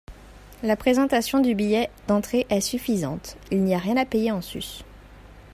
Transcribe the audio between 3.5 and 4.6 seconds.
il n'y a rien à payer en